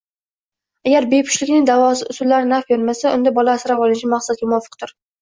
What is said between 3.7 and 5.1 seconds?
olinishi maqsadga muvofiqdir.